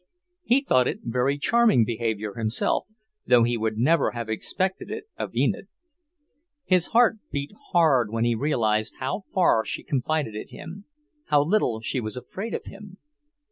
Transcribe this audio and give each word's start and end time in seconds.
He 0.41 0.61
thought 0.61 0.87
it 0.87 1.01
very 1.03 1.37
charming 1.37 1.85
behaviour 1.85 2.33
himself, 2.33 2.87
though 3.27 3.43
he 3.43 3.55
would 3.55 3.77
never 3.77 4.13
have 4.13 4.29
expected 4.29 4.89
it 4.89 5.03
of 5.15 5.35
Enid. 5.35 5.67
His 6.65 6.87
heart 6.87 7.19
beat 7.29 7.51
hard 7.71 8.09
when 8.11 8.25
he 8.25 8.33
realized 8.33 8.95
how 8.99 9.25
far 9.31 9.63
she 9.63 9.83
confided 9.83 10.33
in 10.33 10.47
him, 10.47 10.85
how 11.25 11.43
little 11.43 11.81
she 11.81 11.99
was 11.99 12.17
afraid 12.17 12.55
of 12.55 12.65
him! 12.65 12.97